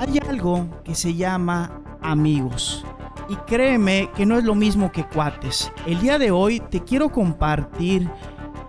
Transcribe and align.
Hay 0.00 0.18
algo 0.28 0.66
que 0.84 0.94
se 0.94 1.14
llama 1.14 1.80
amigos. 2.02 2.84
Y 3.28 3.36
créeme 3.36 4.10
que 4.16 4.26
no 4.26 4.36
es 4.36 4.44
lo 4.44 4.54
mismo 4.54 4.90
que 4.90 5.04
cuates. 5.04 5.72
El 5.86 6.00
día 6.00 6.18
de 6.18 6.30
hoy 6.32 6.60
te 6.60 6.82
quiero 6.82 7.10
compartir 7.10 8.10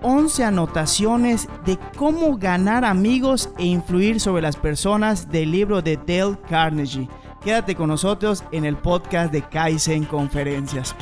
11 0.03 0.43
anotaciones 0.43 1.47
de 1.65 1.79
cómo 1.95 2.37
ganar 2.37 2.85
amigos 2.85 3.49
e 3.57 3.65
influir 3.65 4.19
sobre 4.19 4.43
las 4.43 4.55
personas 4.55 5.29
del 5.29 5.51
libro 5.51 5.81
de 5.81 5.97
Dale 5.97 6.37
Carnegie. 6.47 7.09
Quédate 7.43 7.73
con 7.75 7.89
nosotros 7.89 8.43
en 8.51 8.65
el 8.65 8.77
podcast 8.77 9.31
de 9.31 9.41
Kaizen 9.41 10.05
Conferencias. 10.05 10.95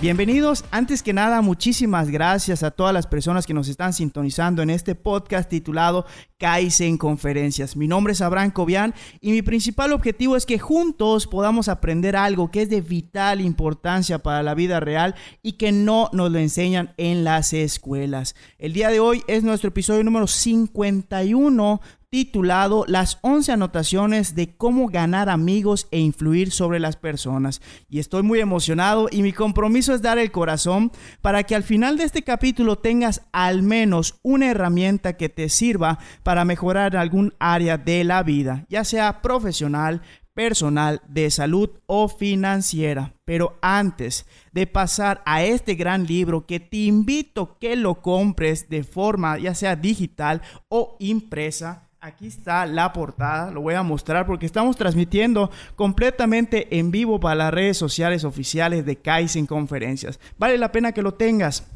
Bienvenidos, 0.00 0.64
antes 0.70 1.02
que 1.02 1.12
nada, 1.12 1.42
muchísimas 1.42 2.08
gracias 2.08 2.62
a 2.62 2.70
todas 2.70 2.94
las 2.94 3.06
personas 3.06 3.46
que 3.46 3.52
nos 3.52 3.68
están 3.68 3.92
sintonizando 3.92 4.62
en 4.62 4.70
este 4.70 4.94
podcast 4.94 5.50
titulado 5.50 6.06
Kaizen 6.38 6.96
Conferencias. 6.96 7.76
Mi 7.76 7.86
nombre 7.86 8.14
es 8.14 8.22
Abraham 8.22 8.50
Cobian 8.50 8.94
y 9.20 9.32
mi 9.32 9.42
principal 9.42 9.92
objetivo 9.92 10.36
es 10.36 10.46
que 10.46 10.58
juntos 10.58 11.26
podamos 11.26 11.68
aprender 11.68 12.16
algo 12.16 12.50
que 12.50 12.62
es 12.62 12.70
de 12.70 12.80
vital 12.80 13.42
importancia 13.42 14.20
para 14.20 14.42
la 14.42 14.54
vida 14.54 14.80
real 14.80 15.16
y 15.42 15.52
que 15.52 15.70
no 15.70 16.08
nos 16.14 16.32
lo 16.32 16.38
enseñan 16.38 16.94
en 16.96 17.22
las 17.22 17.52
escuelas. 17.52 18.34
El 18.56 18.72
día 18.72 18.88
de 18.88 19.00
hoy 19.00 19.22
es 19.26 19.42
nuestro 19.42 19.68
episodio 19.68 20.02
número 20.02 20.26
51 20.26 21.82
titulado 22.10 22.84
Las 22.88 23.18
11 23.22 23.52
anotaciones 23.52 24.34
de 24.34 24.56
cómo 24.56 24.88
ganar 24.88 25.28
amigos 25.28 25.86
e 25.92 26.00
influir 26.00 26.50
sobre 26.50 26.80
las 26.80 26.96
personas. 26.96 27.62
Y 27.88 28.00
estoy 28.00 28.24
muy 28.24 28.40
emocionado 28.40 29.08
y 29.10 29.22
mi 29.22 29.32
compromiso 29.32 29.94
es 29.94 30.02
dar 30.02 30.18
el 30.18 30.32
corazón 30.32 30.90
para 31.22 31.44
que 31.44 31.54
al 31.54 31.62
final 31.62 31.96
de 31.96 32.04
este 32.04 32.22
capítulo 32.22 32.78
tengas 32.78 33.22
al 33.32 33.62
menos 33.62 34.18
una 34.22 34.50
herramienta 34.50 35.16
que 35.16 35.28
te 35.28 35.48
sirva 35.48 36.00
para 36.24 36.44
mejorar 36.44 36.96
algún 36.96 37.32
área 37.38 37.78
de 37.78 38.02
la 38.02 38.24
vida, 38.24 38.66
ya 38.68 38.82
sea 38.82 39.22
profesional, 39.22 40.02
personal, 40.34 41.02
de 41.06 41.30
salud 41.30 41.70
o 41.86 42.08
financiera. 42.08 43.14
Pero 43.24 43.56
antes 43.62 44.26
de 44.50 44.66
pasar 44.66 45.22
a 45.26 45.44
este 45.44 45.76
gran 45.76 46.06
libro 46.06 46.44
que 46.44 46.58
te 46.58 46.78
invito 46.78 47.56
que 47.60 47.76
lo 47.76 48.02
compres 48.02 48.68
de 48.68 48.82
forma 48.82 49.38
ya 49.38 49.54
sea 49.54 49.76
digital 49.76 50.42
o 50.68 50.96
impresa, 50.98 51.89
Aquí 52.02 52.28
está 52.28 52.64
la 52.64 52.94
portada, 52.94 53.50
lo 53.50 53.60
voy 53.60 53.74
a 53.74 53.82
mostrar 53.82 54.26
porque 54.26 54.46
estamos 54.46 54.74
transmitiendo 54.74 55.50
completamente 55.76 56.78
en 56.78 56.90
vivo 56.90 57.20
para 57.20 57.34
las 57.34 57.52
redes 57.52 57.76
sociales 57.76 58.24
oficiales 58.24 58.86
de 58.86 58.96
Kaizen 58.96 59.44
Conferencias. 59.44 60.18
Vale 60.38 60.56
la 60.56 60.72
pena 60.72 60.92
que 60.92 61.02
lo 61.02 61.12
tengas. 61.12 61.66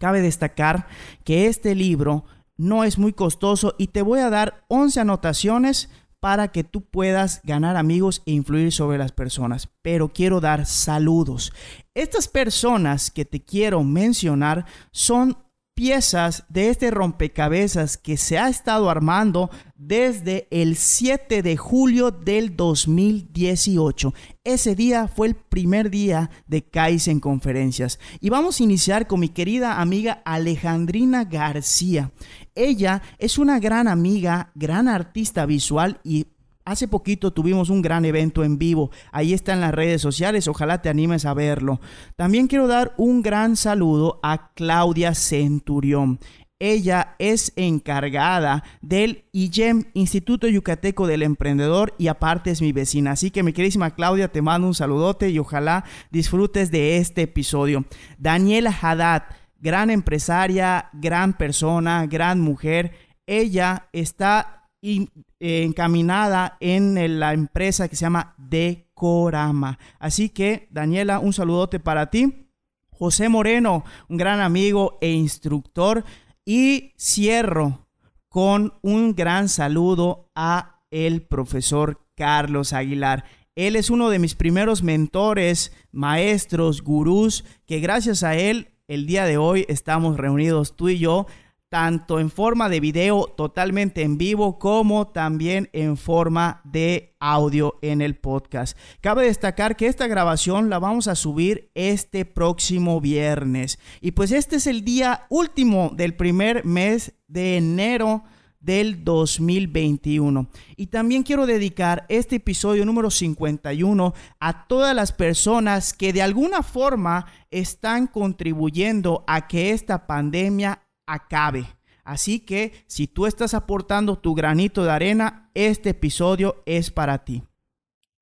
Cabe 0.00 0.22
destacar 0.22 0.88
que 1.22 1.46
este 1.46 1.76
libro 1.76 2.24
no 2.56 2.82
es 2.82 2.98
muy 2.98 3.12
costoso 3.12 3.76
y 3.78 3.86
te 3.86 4.02
voy 4.02 4.18
a 4.18 4.28
dar 4.28 4.64
11 4.66 5.02
anotaciones 5.02 5.88
para 6.18 6.48
que 6.48 6.64
tú 6.64 6.82
puedas 6.82 7.40
ganar 7.44 7.76
amigos 7.76 8.22
e 8.26 8.32
influir 8.32 8.72
sobre 8.72 8.98
las 8.98 9.12
personas. 9.12 9.68
Pero 9.82 10.08
quiero 10.08 10.40
dar 10.40 10.66
saludos. 10.66 11.52
Estas 11.94 12.26
personas 12.26 13.12
que 13.12 13.24
te 13.24 13.40
quiero 13.44 13.84
mencionar 13.84 14.66
son 14.90 15.38
piezas 15.74 16.44
de 16.48 16.68
este 16.68 16.90
rompecabezas 16.90 17.96
que 17.96 18.16
se 18.16 18.38
ha 18.38 18.48
estado 18.48 18.90
armando 18.90 19.50
desde 19.76 20.46
el 20.50 20.76
7 20.76 21.42
de 21.42 21.56
julio 21.56 22.10
del 22.10 22.56
2018. 22.56 24.12
Ese 24.44 24.74
día 24.74 25.08
fue 25.08 25.28
el 25.28 25.36
primer 25.36 25.90
día 25.90 26.30
de 26.46 26.62
Kaizen 26.62 27.18
Conferencias. 27.18 27.98
Y 28.20 28.30
vamos 28.30 28.60
a 28.60 28.62
iniciar 28.62 29.06
con 29.06 29.20
mi 29.20 29.30
querida 29.30 29.80
amiga 29.80 30.22
Alejandrina 30.24 31.24
García. 31.24 32.12
Ella 32.54 33.02
es 33.18 33.38
una 33.38 33.58
gran 33.58 33.88
amiga, 33.88 34.52
gran 34.54 34.86
artista 34.88 35.46
visual 35.46 36.00
y 36.04 36.26
Hace 36.64 36.88
poquito 36.88 37.32
tuvimos 37.32 37.70
un 37.70 37.82
gran 37.82 38.04
evento 38.04 38.44
en 38.44 38.58
vivo. 38.58 38.90
Ahí 39.12 39.32
está 39.32 39.52
en 39.52 39.60
las 39.60 39.74
redes 39.74 40.02
sociales. 40.02 40.46
Ojalá 40.46 40.82
te 40.82 40.88
animes 40.88 41.24
a 41.24 41.34
verlo. 41.34 41.80
También 42.16 42.46
quiero 42.46 42.66
dar 42.66 42.94
un 42.96 43.22
gran 43.22 43.56
saludo 43.56 44.20
a 44.22 44.52
Claudia 44.54 45.14
Centurión. 45.14 46.20
Ella 46.62 47.14
es 47.18 47.54
encargada 47.56 48.62
del 48.82 49.24
IGEM, 49.32 49.84
Instituto 49.94 50.46
Yucateco 50.46 51.06
del 51.06 51.22
Emprendedor, 51.22 51.94
y 51.96 52.08
aparte 52.08 52.50
es 52.50 52.60
mi 52.60 52.72
vecina. 52.72 53.12
Así 53.12 53.30
que 53.30 53.42
mi 53.42 53.54
queridísima 53.54 53.94
Claudia, 53.94 54.28
te 54.28 54.42
mando 54.42 54.68
un 54.68 54.74
saludote 54.74 55.30
y 55.30 55.38
ojalá 55.38 55.84
disfrutes 56.10 56.70
de 56.70 56.98
este 56.98 57.22
episodio. 57.22 57.86
Daniela 58.18 58.76
Haddad, 58.78 59.22
gran 59.58 59.88
empresaria, 59.88 60.90
gran 60.92 61.32
persona, 61.32 62.06
gran 62.06 62.42
mujer. 62.42 62.92
Ella 63.26 63.88
está 63.94 64.59
y, 64.80 65.08
eh, 65.38 65.64
encaminada 65.64 66.56
en 66.60 67.18
la 67.20 67.32
empresa 67.32 67.88
que 67.88 67.96
se 67.96 68.02
llama 68.02 68.34
Decorama. 68.38 69.78
Así 69.98 70.28
que, 70.28 70.68
Daniela, 70.70 71.18
un 71.18 71.32
saludote 71.32 71.80
para 71.80 72.10
ti. 72.10 72.48
José 72.90 73.28
Moreno, 73.28 73.84
un 74.08 74.16
gran 74.16 74.40
amigo 74.40 74.98
e 75.00 75.10
instructor. 75.10 76.04
Y 76.44 76.92
cierro 76.98 77.86
con 78.28 78.74
un 78.82 79.14
gran 79.14 79.48
saludo 79.48 80.30
a 80.34 80.82
el 80.90 81.22
profesor 81.22 82.00
Carlos 82.14 82.72
Aguilar. 82.72 83.24
Él 83.54 83.76
es 83.76 83.90
uno 83.90 84.10
de 84.10 84.18
mis 84.18 84.34
primeros 84.34 84.82
mentores, 84.82 85.72
maestros, 85.92 86.82
gurús, 86.82 87.44
que 87.66 87.80
gracias 87.80 88.22
a 88.22 88.36
él 88.36 88.68
el 88.88 89.06
día 89.06 89.24
de 89.24 89.36
hoy 89.36 89.66
estamos 89.68 90.16
reunidos 90.16 90.76
tú 90.76 90.88
y 90.88 90.98
yo 90.98 91.26
tanto 91.70 92.18
en 92.18 92.30
forma 92.30 92.68
de 92.68 92.80
video 92.80 93.32
totalmente 93.36 94.02
en 94.02 94.18
vivo 94.18 94.58
como 94.58 95.06
también 95.06 95.70
en 95.72 95.96
forma 95.96 96.60
de 96.64 97.14
audio 97.20 97.78
en 97.80 98.02
el 98.02 98.16
podcast. 98.16 98.76
Cabe 99.00 99.24
destacar 99.24 99.76
que 99.76 99.86
esta 99.86 100.08
grabación 100.08 100.68
la 100.68 100.80
vamos 100.80 101.06
a 101.06 101.14
subir 101.14 101.70
este 101.74 102.24
próximo 102.24 103.00
viernes. 103.00 103.78
Y 104.00 104.10
pues 104.10 104.32
este 104.32 104.56
es 104.56 104.66
el 104.66 104.84
día 104.84 105.26
último 105.30 105.92
del 105.94 106.16
primer 106.16 106.64
mes 106.64 107.14
de 107.28 107.56
enero 107.56 108.24
del 108.58 109.04
2021. 109.04 110.48
Y 110.76 110.88
también 110.88 111.22
quiero 111.22 111.46
dedicar 111.46 112.04
este 112.08 112.36
episodio 112.36 112.84
número 112.84 113.12
51 113.12 114.12
a 114.40 114.66
todas 114.66 114.94
las 114.94 115.12
personas 115.12 115.92
que 115.92 116.12
de 116.12 116.22
alguna 116.22 116.64
forma 116.64 117.26
están 117.52 118.08
contribuyendo 118.08 119.22
a 119.28 119.46
que 119.46 119.70
esta 119.70 120.08
pandemia 120.08 120.82
acabe. 121.12 121.66
Así 122.04 122.40
que 122.40 122.84
si 122.86 123.06
tú 123.06 123.26
estás 123.26 123.54
aportando 123.54 124.18
tu 124.18 124.34
granito 124.34 124.84
de 124.84 124.90
arena, 124.90 125.50
este 125.54 125.90
episodio 125.90 126.62
es 126.66 126.90
para 126.90 127.24
ti. 127.24 127.42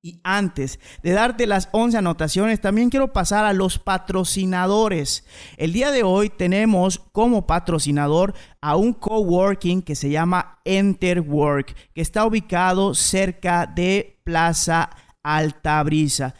Y 0.01 0.21
antes 0.23 0.79
de 1.03 1.11
darte 1.11 1.45
las 1.45 1.67
11 1.73 1.97
anotaciones, 1.97 2.61
también 2.61 2.89
quiero 2.89 3.11
pasar 3.11 3.43
a 3.43 3.51
los 3.51 3.79
patrocinadores. 3.79 5.25
El 5.57 5.73
día 5.73 5.91
de 5.91 6.03
hoy 6.03 6.29
tenemos 6.29 6.99
como 7.11 7.45
patrocinador 7.45 8.33
a 8.61 8.77
un 8.77 8.93
coworking 8.93 9.81
que 9.81 9.95
se 9.95 10.09
llama 10.09 10.59
Enterwork, 10.63 11.75
que 11.93 12.01
está 12.01 12.25
ubicado 12.25 12.95
cerca 12.95 13.65
de 13.65 14.21
Plaza 14.23 14.89
Altabrisa. 15.21 16.33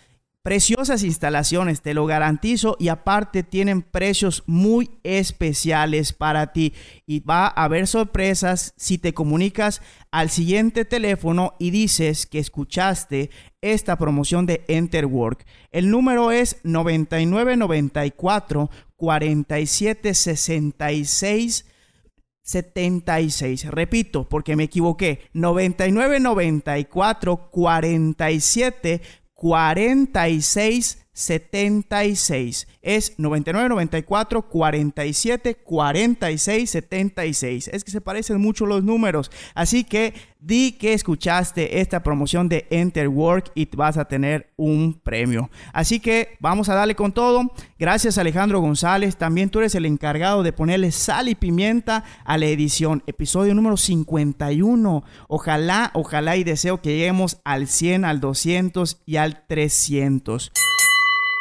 Preciosas 0.49 1.03
instalaciones, 1.03 1.83
te 1.83 1.93
lo 1.93 2.07
garantizo, 2.07 2.75
y 2.79 2.87
aparte 2.87 3.43
tienen 3.43 3.83
precios 3.83 4.41
muy 4.47 4.89
especiales 5.03 6.11
para 6.11 6.53
ti. 6.53 6.73
Y 7.05 7.19
va 7.19 7.45
a 7.45 7.65
haber 7.65 7.85
sorpresas 7.85 8.73
si 8.75 8.97
te 8.97 9.13
comunicas 9.13 9.83
al 10.09 10.31
siguiente 10.31 10.85
teléfono 10.85 11.53
y 11.59 11.69
dices 11.69 12.25
que 12.25 12.39
escuchaste 12.39 13.29
esta 13.61 13.95
promoción 13.99 14.47
de 14.47 14.65
Enterwork. 14.67 15.45
El 15.69 15.91
número 15.91 16.31
es 16.31 16.57
9994 16.63 18.71
4766 18.95 21.65
76. 22.41 23.69
Repito, 23.69 24.27
porque 24.27 24.55
me 24.55 24.63
equivoqué. 24.63 25.29
9994 25.33 27.51
47 27.51 29.01
46 29.41 30.98
76. 31.19 32.67
Es 32.81 33.19
99 33.19 33.67
94 33.67 34.41
47 34.43 35.55
46 35.55 36.69
76. 36.69 37.67
Es 37.73 37.83
que 37.83 37.91
se 37.91 37.99
parecen 37.99 38.39
mucho 38.39 38.65
los 38.65 38.83
números. 38.85 39.29
Así 39.53 39.83
que 39.83 40.13
di 40.39 40.71
que 40.71 40.93
escuchaste 40.93 41.81
esta 41.81 42.01
promoción 42.03 42.47
de 42.47 42.65
Enter 42.69 43.09
Work 43.09 43.51
y 43.53 43.67
vas 43.75 43.97
a 43.97 44.05
tener 44.05 44.53
un 44.55 44.93
premio. 44.93 45.49
Así 45.73 45.99
que 45.99 46.37
vamos 46.39 46.69
a 46.69 46.75
darle 46.75 46.95
con 46.95 47.11
todo. 47.11 47.51
Gracias 47.77 48.17
Alejandro 48.17 48.61
González. 48.61 49.17
También 49.17 49.49
tú 49.49 49.59
eres 49.59 49.75
el 49.75 49.85
encargado 49.85 50.41
de 50.41 50.53
ponerle 50.53 50.93
sal 50.93 51.27
y 51.27 51.35
pimienta 51.35 52.05
a 52.23 52.37
la 52.37 52.45
edición. 52.45 53.03
Episodio 53.07 53.53
número 53.53 53.75
51. 53.75 55.03
Ojalá, 55.27 55.91
ojalá 55.93 56.37
y 56.37 56.45
deseo 56.45 56.81
que 56.81 56.91
lleguemos 56.95 57.41
al 57.43 57.67
100, 57.67 58.05
al 58.05 58.21
200 58.21 59.01
y 59.05 59.17
al 59.17 59.45
300 59.47 60.53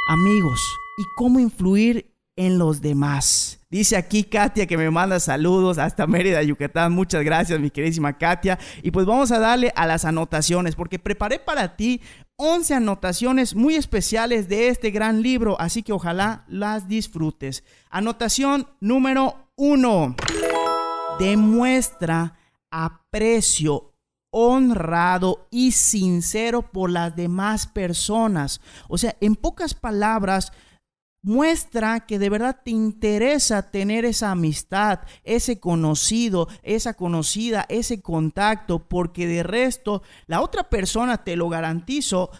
amigos 0.08 0.60
y 0.96 1.04
cómo 1.16 1.38
influir 1.38 2.14
en 2.34 2.58
los 2.58 2.80
demás. 2.80 3.60
Dice 3.70 3.96
aquí 3.96 4.24
Katia 4.24 4.66
que 4.66 4.78
me 4.78 4.90
manda 4.90 5.20
saludos 5.20 5.76
hasta 5.76 6.06
Mérida, 6.06 6.42
Yucatán. 6.42 6.92
Muchas 6.92 7.22
gracias, 7.22 7.60
mi 7.60 7.70
queridísima 7.70 8.16
Katia. 8.16 8.58
Y 8.82 8.90
pues 8.90 9.04
vamos 9.04 9.30
a 9.30 9.38
darle 9.38 9.72
a 9.76 9.86
las 9.86 10.04
anotaciones, 10.04 10.74
porque 10.74 10.98
preparé 10.98 11.38
para 11.38 11.76
ti 11.76 12.00
11 12.36 12.74
anotaciones 12.74 13.54
muy 13.54 13.74
especiales 13.74 14.48
de 14.48 14.68
este 14.68 14.90
gran 14.90 15.20
libro, 15.20 15.60
así 15.60 15.82
que 15.82 15.92
ojalá 15.92 16.44
las 16.48 16.88
disfrutes. 16.88 17.62
Anotación 17.90 18.66
número 18.80 19.50
1. 19.56 20.16
Demuestra 21.18 22.38
aprecio 22.70 23.92
honrado 24.30 25.48
y 25.50 25.72
sincero 25.72 26.62
por 26.62 26.90
las 26.90 27.16
demás 27.16 27.66
personas. 27.66 28.60
O 28.88 28.98
sea, 28.98 29.16
en 29.20 29.36
pocas 29.36 29.74
palabras, 29.74 30.52
muestra 31.22 32.06
que 32.06 32.18
de 32.18 32.30
verdad 32.30 32.60
te 32.64 32.70
interesa 32.70 33.70
tener 33.70 34.04
esa 34.04 34.30
amistad, 34.30 35.00
ese 35.24 35.58
conocido, 35.58 36.48
esa 36.62 36.94
conocida, 36.94 37.66
ese 37.68 38.00
contacto, 38.00 38.88
porque 38.88 39.26
de 39.26 39.42
resto 39.42 40.02
la 40.26 40.40
otra 40.40 40.70
persona, 40.70 41.24
te 41.24 41.36
lo 41.36 41.48
garantizo, 41.48 42.30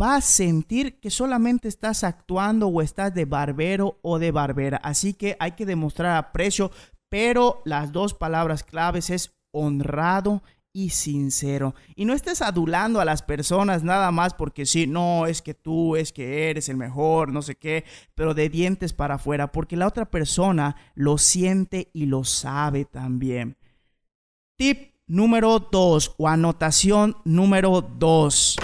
va 0.00 0.16
a 0.16 0.20
sentir 0.20 1.00
que 1.00 1.10
solamente 1.10 1.68
estás 1.68 2.04
actuando 2.04 2.68
o 2.68 2.82
estás 2.82 3.12
de 3.14 3.24
barbero 3.24 3.98
o 4.02 4.18
de 4.18 4.30
barbera. 4.30 4.78
Así 4.78 5.14
que 5.14 5.36
hay 5.40 5.52
que 5.52 5.66
demostrar 5.66 6.16
aprecio, 6.16 6.70
pero 7.08 7.62
las 7.64 7.90
dos 7.90 8.14
palabras 8.14 8.62
claves 8.62 9.10
es 9.10 9.32
honrado 9.52 10.42
y 10.78 10.90
sincero. 10.90 11.74
Y 11.96 12.04
no 12.04 12.14
estés 12.14 12.40
adulando 12.40 13.00
a 13.00 13.04
las 13.04 13.22
personas 13.22 13.82
nada 13.82 14.12
más 14.12 14.32
porque 14.32 14.64
sí, 14.64 14.86
no, 14.86 15.26
es 15.26 15.42
que 15.42 15.52
tú, 15.52 15.96
es 15.96 16.12
que 16.12 16.50
eres 16.50 16.68
el 16.68 16.76
mejor, 16.76 17.32
no 17.32 17.42
sé 17.42 17.56
qué, 17.56 17.84
pero 18.14 18.32
de 18.32 18.48
dientes 18.48 18.92
para 18.92 19.16
afuera, 19.16 19.50
porque 19.50 19.76
la 19.76 19.88
otra 19.88 20.08
persona 20.08 20.76
lo 20.94 21.18
siente 21.18 21.90
y 21.92 22.06
lo 22.06 22.22
sabe 22.22 22.84
también. 22.84 23.56
Tip 24.56 24.94
número 25.08 25.58
2 25.58 26.14
o 26.16 26.28
anotación 26.28 27.16
número 27.24 27.80
2. 27.80 28.56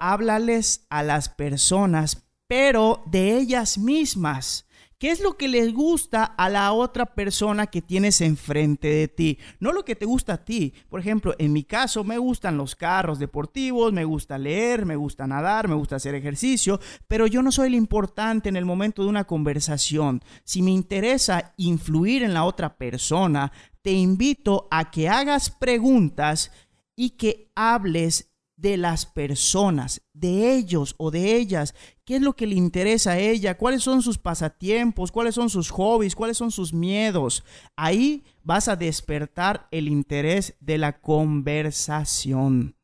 Háblales 0.00 0.86
a 0.88 1.02
las 1.02 1.28
personas, 1.28 2.26
pero 2.48 3.02
de 3.04 3.36
ellas 3.36 3.76
mismas. 3.76 4.63
¿Qué 4.98 5.10
es 5.10 5.20
lo 5.20 5.36
que 5.36 5.48
les 5.48 5.72
gusta 5.72 6.24
a 6.24 6.48
la 6.48 6.72
otra 6.72 7.06
persona 7.06 7.66
que 7.66 7.82
tienes 7.82 8.20
enfrente 8.20 8.88
de 8.88 9.08
ti? 9.08 9.38
No 9.60 9.72
lo 9.72 9.84
que 9.84 9.96
te 9.96 10.06
gusta 10.06 10.34
a 10.34 10.44
ti. 10.44 10.72
Por 10.88 11.00
ejemplo, 11.00 11.34
en 11.38 11.52
mi 11.52 11.64
caso 11.64 12.04
me 12.04 12.18
gustan 12.18 12.56
los 12.56 12.76
carros 12.76 13.18
deportivos, 13.18 13.92
me 13.92 14.04
gusta 14.04 14.38
leer, 14.38 14.86
me 14.86 14.96
gusta 14.96 15.26
nadar, 15.26 15.68
me 15.68 15.74
gusta 15.74 15.96
hacer 15.96 16.14
ejercicio, 16.14 16.80
pero 17.08 17.26
yo 17.26 17.42
no 17.42 17.52
soy 17.52 17.68
el 17.68 17.74
importante 17.74 18.48
en 18.48 18.56
el 18.56 18.64
momento 18.64 19.02
de 19.02 19.08
una 19.08 19.24
conversación. 19.24 20.22
Si 20.44 20.62
me 20.62 20.70
interesa 20.70 21.54
influir 21.56 22.22
en 22.22 22.34
la 22.34 22.44
otra 22.44 22.76
persona, 22.76 23.52
te 23.82 23.92
invito 23.92 24.68
a 24.70 24.90
que 24.90 25.08
hagas 25.08 25.50
preguntas 25.50 26.50
y 26.96 27.10
que 27.10 27.50
hables 27.54 28.33
de 28.64 28.76
las 28.78 29.04
personas, 29.04 30.00
de 30.14 30.54
ellos 30.54 30.94
o 30.96 31.10
de 31.10 31.36
ellas, 31.36 31.74
qué 32.06 32.16
es 32.16 32.22
lo 32.22 32.32
que 32.32 32.46
le 32.46 32.54
interesa 32.54 33.10
a 33.10 33.18
ella, 33.18 33.58
cuáles 33.58 33.82
son 33.82 34.00
sus 34.00 34.16
pasatiempos, 34.16 35.12
cuáles 35.12 35.34
son 35.34 35.50
sus 35.50 35.68
hobbies, 35.68 36.16
cuáles 36.16 36.38
son 36.38 36.50
sus 36.50 36.72
miedos. 36.72 37.44
Ahí 37.76 38.24
vas 38.42 38.68
a 38.68 38.76
despertar 38.76 39.68
el 39.70 39.86
interés 39.86 40.56
de 40.60 40.78
la 40.78 40.98
conversación. 41.02 42.74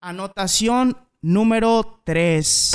Anotación 0.00 0.96
número 1.22 2.00
3. 2.02 2.74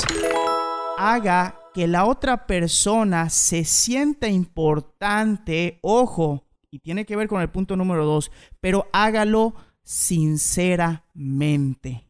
Haga 0.96 1.60
que 1.74 1.86
la 1.86 2.06
otra 2.06 2.46
persona 2.46 3.28
se 3.28 3.66
sienta 3.66 4.28
importante, 4.28 5.78
ojo, 5.82 6.46
y 6.70 6.78
tiene 6.78 7.04
que 7.04 7.16
ver 7.16 7.28
con 7.28 7.42
el 7.42 7.50
punto 7.50 7.76
número 7.76 8.06
2, 8.06 8.30
pero 8.62 8.88
hágalo 8.94 9.54
sinceramente. 9.82 12.09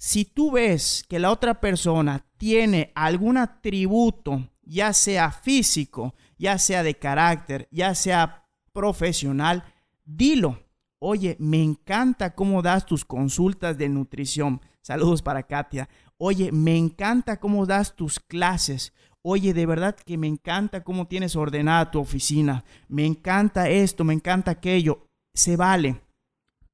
Si 0.00 0.24
tú 0.24 0.52
ves 0.52 1.04
que 1.08 1.18
la 1.18 1.32
otra 1.32 1.60
persona 1.60 2.24
tiene 2.36 2.92
algún 2.94 3.36
atributo, 3.36 4.48
ya 4.62 4.92
sea 4.92 5.32
físico, 5.32 6.14
ya 6.38 6.56
sea 6.58 6.84
de 6.84 6.94
carácter, 6.94 7.68
ya 7.72 7.96
sea 7.96 8.48
profesional, 8.72 9.64
dilo. 10.04 10.62
Oye, 11.00 11.36
me 11.40 11.60
encanta 11.62 12.36
cómo 12.36 12.62
das 12.62 12.86
tus 12.86 13.04
consultas 13.04 13.76
de 13.76 13.88
nutrición. 13.88 14.60
Saludos 14.82 15.20
para 15.20 15.42
Katia. 15.42 15.88
Oye, 16.16 16.52
me 16.52 16.76
encanta 16.76 17.40
cómo 17.40 17.66
das 17.66 17.96
tus 17.96 18.20
clases. 18.20 18.92
Oye, 19.22 19.52
de 19.52 19.66
verdad 19.66 19.96
que 19.96 20.16
me 20.16 20.28
encanta 20.28 20.84
cómo 20.84 21.08
tienes 21.08 21.34
ordenada 21.34 21.90
tu 21.90 21.98
oficina. 21.98 22.64
Me 22.86 23.04
encanta 23.04 23.68
esto, 23.68 24.04
me 24.04 24.14
encanta 24.14 24.52
aquello. 24.52 25.08
Se 25.34 25.56
vale 25.56 26.00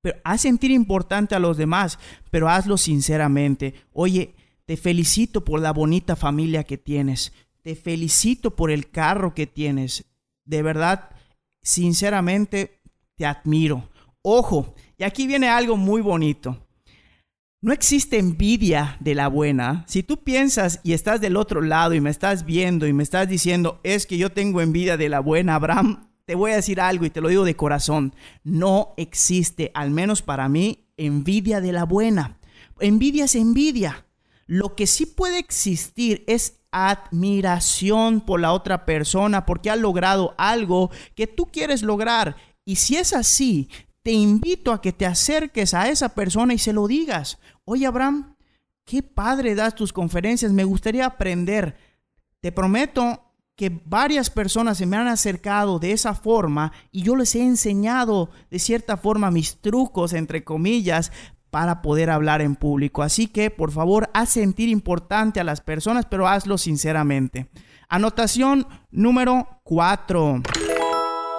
pero 0.04 0.20
haz 0.22 0.42
sentir 0.42 0.70
importante 0.70 1.34
a 1.34 1.38
los 1.38 1.56
demás, 1.56 1.98
pero 2.30 2.50
hazlo 2.50 2.76
sinceramente. 2.76 3.72
Oye, 3.94 4.34
te 4.66 4.76
felicito 4.76 5.46
por 5.46 5.62
la 5.62 5.72
bonita 5.72 6.14
familia 6.14 6.62
que 6.64 6.76
tienes. 6.76 7.32
Te 7.62 7.74
felicito 7.74 8.54
por 8.54 8.70
el 8.70 8.90
carro 8.90 9.32
que 9.32 9.46
tienes. 9.46 10.04
De 10.44 10.62
verdad, 10.62 11.08
sinceramente, 11.62 12.82
te 13.16 13.24
admiro. 13.24 13.88
Ojo, 14.20 14.74
y 14.98 15.04
aquí 15.04 15.26
viene 15.26 15.48
algo 15.48 15.78
muy 15.78 16.02
bonito. 16.02 16.66
No 17.62 17.72
existe 17.72 18.18
envidia 18.18 18.98
de 19.00 19.14
la 19.14 19.28
buena. 19.28 19.86
Si 19.88 20.02
tú 20.02 20.22
piensas 20.22 20.80
y 20.82 20.92
estás 20.92 21.22
del 21.22 21.34
otro 21.34 21.62
lado 21.62 21.94
y 21.94 22.02
me 22.02 22.10
estás 22.10 22.44
viendo 22.44 22.86
y 22.86 22.92
me 22.92 23.02
estás 23.04 23.26
diciendo, 23.26 23.80
es 23.84 24.06
que 24.06 24.18
yo 24.18 24.32
tengo 24.32 24.60
envidia 24.60 24.98
de 24.98 25.08
la 25.08 25.20
buena, 25.20 25.54
Abraham, 25.54 26.10
te 26.26 26.34
voy 26.34 26.52
a 26.52 26.56
decir 26.56 26.80
algo 26.80 27.04
y 27.04 27.10
te 27.10 27.20
lo 27.20 27.28
digo 27.28 27.44
de 27.44 27.56
corazón. 27.56 28.14
No 28.42 28.94
existe, 28.96 29.70
al 29.74 29.90
menos 29.90 30.22
para 30.22 30.48
mí, 30.48 30.86
envidia 30.96 31.60
de 31.60 31.72
la 31.72 31.84
buena. 31.84 32.38
Envidia 32.80 33.24
es 33.24 33.34
envidia. 33.34 34.06
Lo 34.46 34.74
que 34.74 34.86
sí 34.86 35.06
puede 35.06 35.38
existir 35.38 36.24
es 36.26 36.60
admiración 36.70 38.20
por 38.20 38.40
la 38.40 38.52
otra 38.52 38.84
persona 38.84 39.46
porque 39.46 39.70
ha 39.70 39.76
logrado 39.76 40.34
algo 40.38 40.90
que 41.14 41.26
tú 41.26 41.46
quieres 41.46 41.82
lograr. 41.82 42.36
Y 42.64 42.76
si 42.76 42.96
es 42.96 43.12
así, 43.12 43.68
te 44.02 44.12
invito 44.12 44.72
a 44.72 44.80
que 44.80 44.92
te 44.92 45.06
acerques 45.06 45.72
a 45.72 45.88
esa 45.88 46.14
persona 46.14 46.52
y 46.52 46.58
se 46.58 46.72
lo 46.72 46.86
digas. 46.86 47.38
Oye, 47.64 47.86
Abraham, 47.86 48.36
qué 48.84 49.02
padre 49.02 49.54
das 49.54 49.74
tus 49.74 49.92
conferencias, 49.92 50.52
me 50.52 50.64
gustaría 50.64 51.06
aprender. 51.06 51.76
Te 52.40 52.52
prometo 52.52 53.23
que 53.56 53.80
varias 53.84 54.30
personas 54.30 54.78
se 54.78 54.86
me 54.86 54.96
han 54.96 55.06
acercado 55.06 55.78
de 55.78 55.92
esa 55.92 56.14
forma 56.14 56.72
y 56.90 57.02
yo 57.02 57.14
les 57.16 57.34
he 57.34 57.42
enseñado 57.42 58.30
de 58.50 58.58
cierta 58.58 58.96
forma 58.96 59.30
mis 59.30 59.60
trucos, 59.60 60.12
entre 60.12 60.42
comillas, 60.42 61.12
para 61.50 61.82
poder 61.82 62.10
hablar 62.10 62.42
en 62.42 62.56
público. 62.56 63.02
Así 63.04 63.28
que, 63.28 63.48
por 63.48 63.70
favor, 63.70 64.10
haz 64.12 64.30
sentir 64.30 64.68
importante 64.68 65.38
a 65.38 65.44
las 65.44 65.60
personas, 65.60 66.04
pero 66.04 66.26
hazlo 66.26 66.58
sinceramente. 66.58 67.48
Anotación 67.88 68.66
número 68.90 69.60
4. 69.62 70.42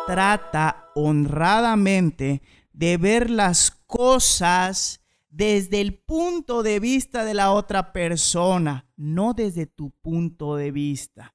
Trata 0.08 0.86
honradamente 0.96 2.42
de 2.72 2.96
ver 2.96 3.30
las 3.30 3.72
cosas 3.72 5.02
desde 5.30 5.82
el 5.82 6.00
punto 6.00 6.64
de 6.64 6.80
vista 6.80 7.26
de 7.26 7.34
la 7.34 7.52
otra 7.52 7.92
persona, 7.92 8.88
no 8.96 9.34
desde 9.34 9.66
tu 9.66 9.92
punto 10.02 10.56
de 10.56 10.72
vista. 10.72 11.35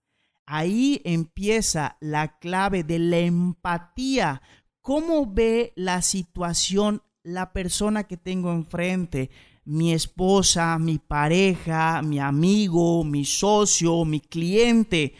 Ahí 0.52 1.00
empieza 1.04 1.97
la 2.00 2.40
clave 2.40 2.83
de 2.83 2.99
la 2.99 3.19
empatía. 3.19 4.42
¿Cómo 4.80 5.33
ve 5.33 5.73
la 5.76 6.02
situación 6.02 7.04
la 7.23 7.52
persona 7.52 8.09
que 8.09 8.16
tengo 8.16 8.50
enfrente? 8.50 9.30
Mi 9.64 9.92
esposa, 9.92 10.76
mi 10.80 10.99
pareja, 10.99 12.02
mi 12.02 12.19
amigo, 12.19 13.04
mi 13.04 13.25
socio, 13.25 14.04
mi 14.04 14.19
cliente. 14.19 15.14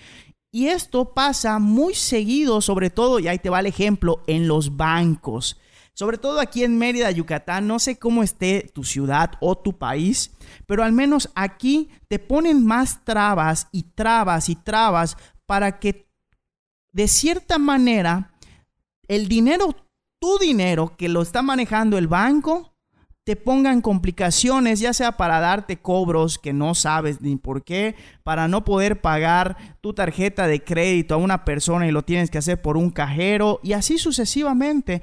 Y 0.51 0.67
esto 0.67 1.15
pasa 1.15 1.61
muy 1.61 1.95
seguido, 1.95 2.61
sobre 2.61 2.91
todo, 2.91 3.21
y 3.21 3.29
ahí 3.29 3.39
te 3.39 3.51
va 3.51 3.61
el 3.61 3.67
ejemplo, 3.67 4.25
en 4.27 4.49
los 4.49 4.77
bancos. 4.77 5.61
Sobre 5.95 6.19
todo 6.19 6.41
aquí 6.41 6.65
en 6.65 6.79
Mérida, 6.79 7.11
Yucatán, 7.11 7.67
no 7.67 7.79
sé 7.79 7.99
cómo 7.99 8.23
esté 8.23 8.71
tu 8.73 8.85
ciudad 8.85 9.33
o 9.41 9.57
tu 9.59 9.77
país, 9.77 10.31
pero 10.67 10.83
al 10.83 10.93
menos 10.93 11.31
aquí 11.35 11.91
te 12.09 12.19
ponen 12.19 12.65
más 12.65 13.05
trabas 13.05 13.69
y 13.73 13.83
trabas 13.83 14.49
y 14.49 14.57
trabas 14.57 15.17
para 15.47 15.79
que 15.79 16.09
de 16.93 17.09
cierta 17.09 17.59
manera 17.59 18.33
el 19.09 19.29
dinero, 19.29 19.75
tu 20.21 20.39
dinero 20.39 20.97
que 20.97 21.09
lo 21.09 21.23
está 21.23 21.43
manejando 21.43 21.99
el 21.99 22.07
banco, 22.07 22.71
te 23.25 23.37
pongan 23.37 23.81
complicaciones, 23.81 24.81
ya 24.81 24.93
sea 24.93 25.17
para 25.17 25.41
darte 25.41 25.77
cobros 25.77 26.39
que 26.39 26.53
no 26.53 26.75
sabes 26.75 27.21
ni 27.21 27.37
por 27.37 27.63
qué, 27.63 27.95
para 28.25 28.49
no 28.49 28.65
poder 28.65 29.01
pagar 29.01 29.57
tu 29.81 29.93
tarjeta 29.93 30.47
de 30.47 30.65
crédito 30.65 31.15
a 31.15 31.19
una 31.19 31.45
persona 31.45 31.87
y 31.87 31.93
lo 31.93 32.03
tienes 32.03 32.31
que 32.31 32.39
hacer 32.39 32.61
por 32.61 32.77
un 32.77 32.91
cajero 32.91 33.61
y 33.63 33.75
así 33.75 33.99
sucesivamente. 33.99 35.03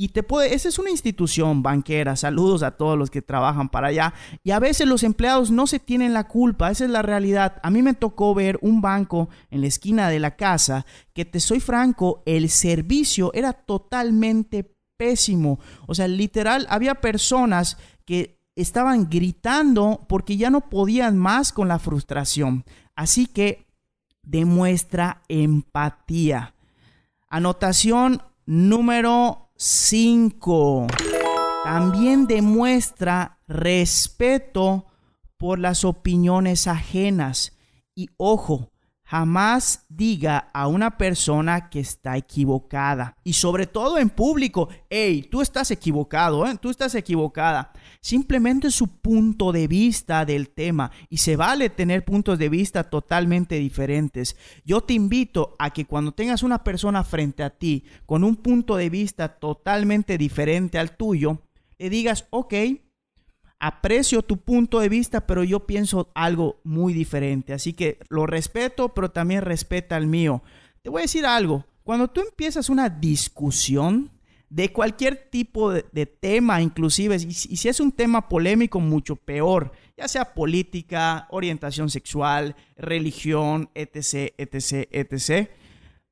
Y 0.00 0.10
te 0.10 0.22
puede, 0.22 0.54
esa 0.54 0.68
es 0.68 0.78
una 0.78 0.90
institución 0.90 1.60
banquera, 1.60 2.14
saludos 2.14 2.62
a 2.62 2.76
todos 2.76 2.96
los 2.96 3.10
que 3.10 3.20
trabajan 3.20 3.68
para 3.68 3.88
allá. 3.88 4.14
Y 4.44 4.52
a 4.52 4.60
veces 4.60 4.86
los 4.86 5.02
empleados 5.02 5.50
no 5.50 5.66
se 5.66 5.80
tienen 5.80 6.14
la 6.14 6.28
culpa, 6.28 6.70
esa 6.70 6.84
es 6.84 6.90
la 6.90 7.02
realidad. 7.02 7.58
A 7.64 7.70
mí 7.70 7.82
me 7.82 7.94
tocó 7.94 8.32
ver 8.32 8.60
un 8.62 8.80
banco 8.80 9.28
en 9.50 9.60
la 9.60 9.66
esquina 9.66 10.08
de 10.08 10.20
la 10.20 10.36
casa 10.36 10.86
que 11.14 11.24
te 11.24 11.40
soy 11.40 11.58
franco, 11.58 12.22
el 12.26 12.48
servicio 12.48 13.32
era 13.34 13.52
totalmente 13.52 14.72
pésimo. 14.96 15.58
O 15.88 15.96
sea, 15.96 16.06
literal, 16.06 16.68
había 16.70 17.00
personas 17.00 17.76
que 18.04 18.38
estaban 18.54 19.10
gritando 19.10 20.06
porque 20.08 20.36
ya 20.36 20.48
no 20.48 20.70
podían 20.70 21.18
más 21.18 21.52
con 21.52 21.66
la 21.66 21.80
frustración. 21.80 22.64
Así 22.94 23.26
que 23.26 23.66
demuestra 24.22 25.22
empatía. 25.26 26.54
Anotación 27.28 28.22
número 28.46 29.47
5. 29.60 30.86
También 31.64 32.28
demuestra 32.28 33.40
respeto 33.48 34.86
por 35.36 35.58
las 35.58 35.84
opiniones 35.84 36.68
ajenas. 36.68 37.58
Y 37.92 38.08
ojo, 38.18 38.70
Jamás 39.10 39.86
diga 39.88 40.50
a 40.52 40.66
una 40.66 40.98
persona 40.98 41.70
que 41.70 41.80
está 41.80 42.18
equivocada. 42.18 43.16
Y 43.24 43.32
sobre 43.32 43.66
todo 43.66 43.96
en 43.96 44.10
público, 44.10 44.68
hey, 44.90 45.26
tú 45.30 45.40
estás 45.40 45.70
equivocado, 45.70 46.46
¿eh? 46.46 46.58
tú 46.60 46.68
estás 46.68 46.94
equivocada. 46.94 47.72
Simplemente 48.02 48.70
su 48.70 49.00
punto 49.00 49.50
de 49.50 49.66
vista 49.66 50.26
del 50.26 50.50
tema. 50.50 50.90
Y 51.08 51.16
se 51.16 51.36
vale 51.36 51.70
tener 51.70 52.04
puntos 52.04 52.38
de 52.38 52.50
vista 52.50 52.84
totalmente 52.84 53.54
diferentes. 53.54 54.36
Yo 54.66 54.82
te 54.82 54.92
invito 54.92 55.56
a 55.58 55.70
que 55.70 55.86
cuando 55.86 56.12
tengas 56.12 56.42
una 56.42 56.62
persona 56.62 57.02
frente 57.02 57.42
a 57.42 57.48
ti 57.48 57.84
con 58.04 58.24
un 58.24 58.36
punto 58.36 58.76
de 58.76 58.90
vista 58.90 59.28
totalmente 59.38 60.18
diferente 60.18 60.78
al 60.78 60.98
tuyo, 60.98 61.40
le 61.78 61.88
digas, 61.88 62.26
ok, 62.28 62.52
aprecio 63.60 64.22
tu 64.22 64.38
punto 64.38 64.80
de 64.80 64.88
vista, 64.88 65.26
pero 65.26 65.44
yo 65.44 65.66
pienso 65.66 66.10
algo 66.14 66.60
muy 66.64 66.92
diferente. 66.92 67.52
Así 67.52 67.72
que 67.72 67.98
lo 68.08 68.26
respeto, 68.26 68.90
pero 68.90 69.10
también 69.10 69.42
respeta 69.42 69.96
el 69.96 70.06
mío. 70.06 70.42
Te 70.82 70.90
voy 70.90 71.00
a 71.00 71.02
decir 71.02 71.26
algo. 71.26 71.64
Cuando 71.82 72.08
tú 72.08 72.20
empiezas 72.20 72.68
una 72.68 72.88
discusión 72.88 74.10
de 74.50 74.72
cualquier 74.72 75.28
tipo 75.30 75.72
de, 75.72 76.06
tema, 76.06 76.62
inclusive, 76.62 77.16
y, 77.16 77.26
y 77.26 77.56
si 77.56 77.68
es 77.68 77.80
un 77.80 77.92
tema 77.92 78.28
polémico, 78.28 78.80
mucho 78.80 79.16
peor, 79.16 79.72
ya 79.96 80.08
sea 80.08 80.32
política, 80.32 81.26
orientación 81.30 81.90
sexual, 81.90 82.56
religión, 82.76 83.70
etc., 83.74 84.32
etc., 84.38 84.88
etc., 84.90 85.50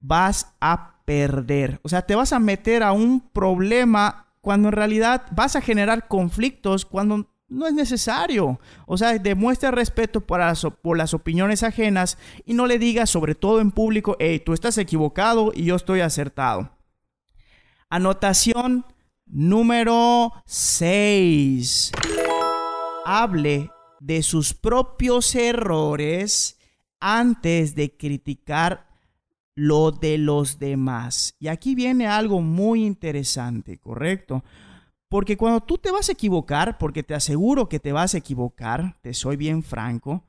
vas 0.01 0.55
a 0.61 1.03
perder. 1.05 1.81
O 1.83 1.89
sea, 1.89 2.03
te 2.03 2.15
vas 2.15 2.33
a 2.33 2.41
meter 2.41 2.83
a 2.83 2.93
un 2.93 3.21
problema 3.21 4.27
cuando 4.41 4.69
en 4.69 4.73
realidad 4.73 5.25
vas 5.33 5.57
a 5.57 5.61
generar 5.61 6.09
conflictos 6.09 6.85
cuando 6.85 7.29
no 7.49 7.67
es 7.67 7.75
necesario. 7.75 8.61
O 8.87 8.97
sea, 8.97 9.19
demuestra 9.19 9.71
respeto 9.71 10.25
las, 10.29 10.67
por 10.83 10.97
las 10.97 11.15
opiniones 11.15 11.63
ajenas 11.63 12.19
y 12.45 12.55
no 12.55 12.67
le 12.67 12.79
digas, 12.79 13.11
sobre 13.11 13.35
todo 13.35 13.61
en 13.61 13.71
público, 13.71 14.17
hey, 14.19 14.43
tú 14.45 14.53
estás 14.53 14.79
equivocado 14.79 15.53
y 15.55 15.65
yo 15.65 15.77
estoy 15.77 16.01
acertado. 16.01 16.71
Anotación 17.89 18.85
número 19.27 20.33
6. 20.47 21.93
Hable 23.05 23.71
de 24.01 24.23
sus 24.23 24.55
propios 24.55 25.35
errores 25.35 26.59
antes 27.01 27.75
de 27.75 27.97
criticar 27.97 28.87
lo 29.55 29.91
de 29.91 30.19
los 30.19 30.59
demás. 30.59 31.35
Y 31.39 31.49
aquí 31.49 31.75
viene 31.75 32.07
algo 32.07 32.41
muy 32.41 32.85
interesante, 32.85 33.79
¿correcto? 33.79 34.45
Porque 35.09 35.37
cuando 35.37 35.61
tú 35.61 35.79
te 35.79 35.91
vas 35.91 36.09
a 36.09 36.13
equivocar, 36.13 36.79
porque 36.79 37.03
te 37.03 37.15
aseguro 37.15 37.69
que 37.69 37.79
te 37.79 37.93
vas 37.93 38.15
a 38.15 38.19
equivocar, 38.19 38.99
te 39.03 39.15
soy 39.15 39.37
bien 39.37 39.63
franco, 39.63 40.25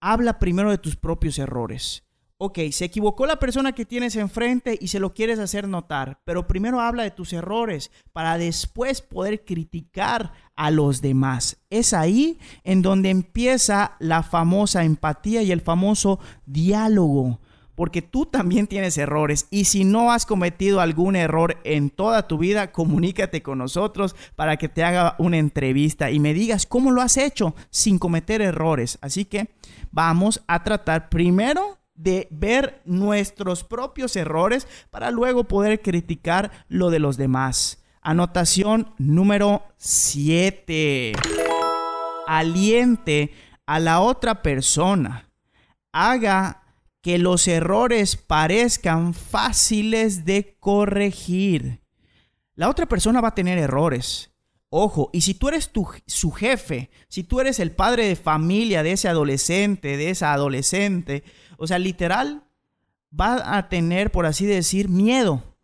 habla 0.00 0.38
primero 0.38 0.70
de 0.70 0.78
tus 0.78 0.96
propios 0.96 1.38
errores. 1.38 2.04
Ok, 2.42 2.58
se 2.72 2.86
equivocó 2.86 3.26
la 3.26 3.38
persona 3.38 3.72
que 3.72 3.84
tienes 3.84 4.16
enfrente 4.16 4.78
y 4.80 4.88
se 4.88 4.98
lo 4.98 5.12
quieres 5.12 5.38
hacer 5.38 5.68
notar, 5.68 6.22
pero 6.24 6.46
primero 6.46 6.80
habla 6.80 7.02
de 7.02 7.10
tus 7.10 7.34
errores 7.34 7.90
para 8.14 8.38
después 8.38 9.02
poder 9.02 9.44
criticar 9.44 10.32
a 10.56 10.70
los 10.70 11.02
demás. 11.02 11.58
Es 11.68 11.92
ahí 11.92 12.38
en 12.64 12.80
donde 12.80 13.10
empieza 13.10 13.96
la 13.98 14.22
famosa 14.22 14.84
empatía 14.84 15.42
y 15.42 15.52
el 15.52 15.60
famoso 15.60 16.18
diálogo 16.46 17.40
porque 17.80 18.02
tú 18.02 18.26
también 18.26 18.66
tienes 18.66 18.98
errores 18.98 19.46
y 19.50 19.64
si 19.64 19.84
no 19.84 20.12
has 20.12 20.26
cometido 20.26 20.82
algún 20.82 21.16
error 21.16 21.56
en 21.64 21.88
toda 21.88 22.28
tu 22.28 22.36
vida, 22.36 22.72
comunícate 22.72 23.42
con 23.42 23.56
nosotros 23.56 24.14
para 24.36 24.58
que 24.58 24.68
te 24.68 24.84
haga 24.84 25.14
una 25.16 25.38
entrevista 25.38 26.10
y 26.10 26.20
me 26.20 26.34
digas 26.34 26.66
cómo 26.66 26.90
lo 26.90 27.00
has 27.00 27.16
hecho 27.16 27.54
sin 27.70 27.98
cometer 27.98 28.42
errores. 28.42 28.98
Así 29.00 29.24
que 29.24 29.54
vamos 29.90 30.42
a 30.46 30.62
tratar 30.62 31.08
primero 31.08 31.78
de 31.94 32.28
ver 32.30 32.82
nuestros 32.84 33.64
propios 33.64 34.14
errores 34.14 34.68
para 34.90 35.10
luego 35.10 35.44
poder 35.44 35.80
criticar 35.80 36.50
lo 36.68 36.90
de 36.90 36.98
los 36.98 37.16
demás. 37.16 37.82
Anotación 38.02 38.92
número 38.98 39.62
7. 39.78 41.14
Aliente 42.26 43.32
a 43.64 43.80
la 43.80 44.00
otra 44.00 44.42
persona. 44.42 45.30
Haga 45.92 46.59
que 47.02 47.18
los 47.18 47.48
errores 47.48 48.16
parezcan 48.16 49.14
fáciles 49.14 50.24
de 50.24 50.56
corregir. 50.60 51.80
La 52.54 52.68
otra 52.68 52.86
persona 52.86 53.20
va 53.20 53.28
a 53.28 53.34
tener 53.34 53.58
errores. 53.58 54.30
Ojo, 54.68 55.10
y 55.12 55.22
si 55.22 55.34
tú 55.34 55.48
eres 55.48 55.70
su 56.06 56.30
jefe, 56.30 56.90
si 57.08 57.24
tú 57.24 57.40
eres 57.40 57.58
el 57.58 57.72
padre 57.72 58.06
de 58.06 58.16
familia 58.16 58.82
de 58.82 58.92
ese 58.92 59.08
adolescente, 59.08 59.96
de 59.96 60.10
esa 60.10 60.32
adolescente, 60.32 61.24
o 61.56 61.66
sea, 61.66 61.78
literal, 61.78 62.44
va 63.18 63.56
a 63.56 63.68
tener, 63.68 64.12
por 64.12 64.26
así 64.26 64.46
decir, 64.46 64.88
miedo. 64.88 65.56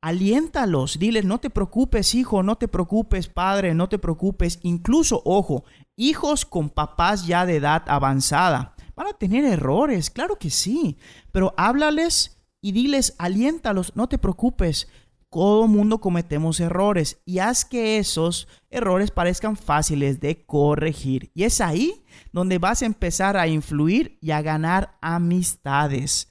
Aliéntalos, 0.00 0.98
diles, 0.98 1.24
no 1.24 1.38
te 1.38 1.50
preocupes, 1.50 2.14
hijo, 2.14 2.42
no 2.42 2.56
te 2.56 2.68
preocupes, 2.68 3.28
padre, 3.28 3.74
no 3.74 3.88
te 3.88 3.98
preocupes. 3.98 4.60
Incluso, 4.62 5.22
ojo, 5.24 5.64
hijos 5.96 6.44
con 6.44 6.70
papás 6.70 7.26
ya 7.26 7.46
de 7.46 7.56
edad 7.56 7.82
avanzada 7.86 8.74
A 9.08 9.14
tener 9.14 9.44
errores, 9.44 10.10
claro 10.10 10.36
que 10.36 10.48
sí, 10.48 10.96
pero 11.32 11.54
háblales 11.56 12.38
y 12.60 12.70
diles, 12.70 13.14
aliéntalos, 13.18 13.96
no 13.96 14.08
te 14.08 14.16
preocupes. 14.16 14.88
Todo 15.28 15.66
mundo 15.66 15.98
cometemos 16.00 16.60
errores 16.60 17.20
y 17.24 17.40
haz 17.40 17.64
que 17.64 17.98
esos 17.98 18.46
errores 18.70 19.10
parezcan 19.10 19.56
fáciles 19.56 20.20
de 20.20 20.44
corregir. 20.44 21.30
Y 21.34 21.44
es 21.44 21.60
ahí 21.60 22.04
donde 22.32 22.58
vas 22.58 22.82
a 22.82 22.86
empezar 22.86 23.36
a 23.36 23.48
influir 23.48 24.18
y 24.20 24.30
a 24.30 24.40
ganar 24.40 24.96
amistades. 25.00 26.30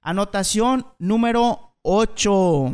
Anotación 0.00 0.86
número 0.98 1.76
8. 1.82 2.70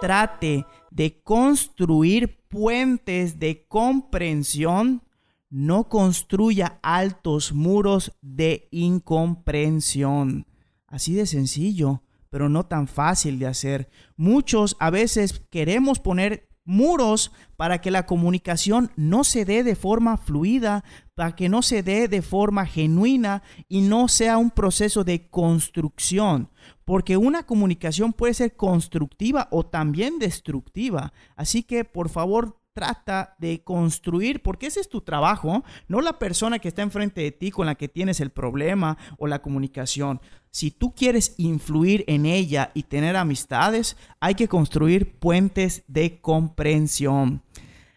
Trate 0.00 0.64
de 0.90 1.22
construir 1.22 2.46
puentes 2.48 3.38
de 3.38 3.66
comprensión 3.66 5.02
no 5.50 5.88
construya 5.88 6.78
altos 6.82 7.52
muros 7.52 8.12
de 8.20 8.68
incomprensión. 8.70 10.46
Así 10.86 11.14
de 11.14 11.26
sencillo, 11.26 12.02
pero 12.30 12.48
no 12.48 12.66
tan 12.66 12.88
fácil 12.88 13.38
de 13.38 13.46
hacer. 13.46 13.88
Muchos 14.16 14.76
a 14.80 14.90
veces 14.90 15.42
queremos 15.50 16.00
poner 16.00 16.48
muros 16.64 17.30
para 17.56 17.80
que 17.80 17.90
la 17.90 18.06
comunicación 18.06 18.90
no 18.96 19.22
se 19.24 19.44
dé 19.44 19.62
de 19.62 19.76
forma 19.76 20.16
fluida, 20.16 20.84
para 21.14 21.36
que 21.36 21.48
no 21.48 21.62
se 21.62 21.82
dé 21.82 22.08
de 22.08 22.22
forma 22.22 22.66
genuina 22.66 23.42
y 23.68 23.82
no 23.82 24.08
sea 24.08 24.38
un 24.38 24.50
proceso 24.50 25.04
de 25.04 25.28
construcción, 25.28 26.50
porque 26.84 27.16
una 27.16 27.44
comunicación 27.44 28.12
puede 28.12 28.34
ser 28.34 28.56
constructiva 28.56 29.48
o 29.50 29.64
también 29.64 30.18
destructiva. 30.18 31.12
Así 31.36 31.62
que 31.62 31.84
por 31.84 32.08
favor 32.08 32.60
trata 32.74 33.36
de 33.38 33.62
construir, 33.62 34.42
porque 34.42 34.66
ese 34.66 34.80
es 34.80 34.88
tu 34.88 35.00
trabajo, 35.00 35.64
no 35.88 36.00
la 36.00 36.18
persona 36.18 36.58
que 36.58 36.68
está 36.68 36.82
enfrente 36.82 37.22
de 37.22 37.30
ti 37.30 37.50
con 37.50 37.66
la 37.66 37.76
que 37.76 37.88
tienes 37.88 38.20
el 38.20 38.30
problema 38.30 38.98
o 39.16 39.28
la 39.28 39.40
comunicación. 39.40 40.20
Si 40.50 40.70
tú 40.70 40.94
quieres 40.94 41.34
influir 41.38 42.04
en 42.08 42.26
ella 42.26 42.72
y 42.74 42.82
tener 42.82 43.16
amistades, 43.16 43.96
hay 44.20 44.34
que 44.34 44.48
construir 44.48 45.18
puentes 45.18 45.84
de 45.86 46.20
comprensión. 46.20 47.42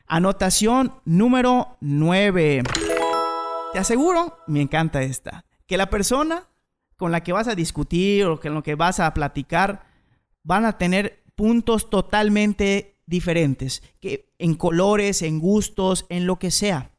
Anotación 0.05 0.93
número 1.05 1.77
9. 1.81 2.63
Te 3.73 3.79
aseguro, 3.79 4.37
me 4.47 4.61
encanta 4.61 5.01
esta, 5.01 5.43
que 5.65 5.77
la 5.77 5.89
persona 5.89 6.47
con 6.95 7.11
la 7.11 7.21
que 7.21 7.33
vas 7.33 7.47
a 7.47 7.55
discutir 7.55 8.25
o 8.25 8.39
con 8.39 8.53
lo 8.53 8.63
que 8.63 8.75
vas 8.75 8.99
a 8.99 9.13
platicar 9.13 9.87
van 10.43 10.65
a 10.65 10.77
tener 10.77 11.23
puntos 11.35 11.89
totalmente 11.89 12.96
diferentes, 13.07 13.81
que 13.99 14.29
en 14.37 14.53
colores, 14.53 15.23
en 15.23 15.39
gustos, 15.39 16.05
en 16.09 16.27
lo 16.27 16.37
que 16.37 16.51
sea. 16.51 16.91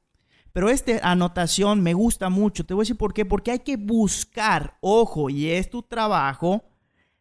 Pero 0.52 0.70
esta 0.70 0.98
anotación 1.08 1.82
me 1.82 1.94
gusta 1.94 2.30
mucho. 2.30 2.66
Te 2.66 2.74
voy 2.74 2.82
a 2.82 2.84
decir 2.84 2.96
por 2.96 3.14
qué. 3.14 3.24
Porque 3.24 3.52
hay 3.52 3.60
que 3.60 3.76
buscar, 3.76 4.76
ojo, 4.80 5.30
y 5.30 5.50
es 5.50 5.70
tu 5.70 5.84
trabajo, 5.84 6.64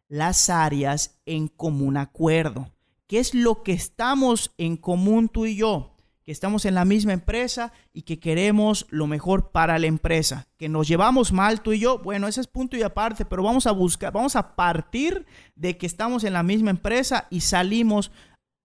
las 0.08 0.50
áreas 0.50 1.20
en 1.26 1.48
común 1.48 1.98
acuerdo. 1.98 2.72
¿Qué 3.06 3.20
es 3.20 3.36
lo 3.36 3.62
que 3.62 3.74
estamos 3.74 4.54
en 4.58 4.76
común 4.76 5.30
tú 5.30 5.46
y 5.46 5.56
yo? 5.56 5.94
Que 6.24 6.32
estamos 6.32 6.66
en 6.66 6.74
la 6.74 6.84
misma 6.84 7.14
empresa 7.14 7.72
y 7.94 8.02
que 8.02 8.20
queremos 8.20 8.86
lo 8.90 9.08
mejor 9.08 9.52
para 9.52 9.78
la 9.80 9.88
empresa. 9.88 10.48
Que 10.58 10.68
nos 10.68 10.88
llevamos 10.88 11.32
mal 11.32 11.62
tú 11.62 11.74
y 11.74 11.80
yo, 11.80 12.00
bueno, 12.00 12.28
ese 12.28 12.42
es 12.42 12.48
punto 12.48 12.76
y 12.76 12.82
aparte, 12.82 13.24
pero 13.24 13.44
vamos 13.44 13.66
a 13.66 13.72
buscar, 13.72 14.12
vamos 14.12 14.36
a 14.36 14.56
partir 14.56 15.26
de 15.56 15.78
que 15.78 15.86
estamos 15.86 16.24
en 16.24 16.34
la 16.34 16.44
misma 16.44 16.72
empresa 16.72 17.28
y 17.30 17.42
salimos 17.42 18.12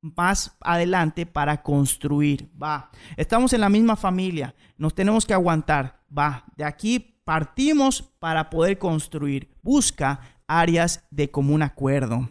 más 0.03 0.55
adelante 0.61 1.25
para 1.25 1.63
construir. 1.63 2.51
Va, 2.61 2.91
estamos 3.17 3.55
en 3.55 3.63
la 3.63 3.71
misma 3.71 3.97
familia, 3.97 4.55
nos 4.77 4.95
tenemos 4.95 5.25
que 5.25 5.33
aguantar. 5.33 6.03
Va, 6.17 6.45
de 6.57 6.65
aquí 6.65 7.13
partimos 7.25 8.03
para 8.19 8.51
poder 8.51 8.79
construir. 8.79 9.49
Busca 9.63 10.21
áreas 10.47 11.03
de 11.11 11.31
común 11.31 11.63
acuerdo. 11.63 12.31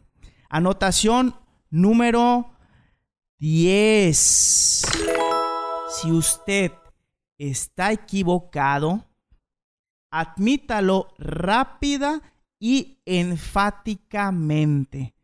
Anotación 0.50 1.36
Número 1.70 2.52
10. 3.40 4.86
Si 5.90 6.12
usted 6.12 6.74
está 7.38 7.94
equivocado, 7.94 9.06
admítalo 10.12 11.08
rápida 11.18 12.22
y 12.60 13.00
enfáticamente. 13.06 15.16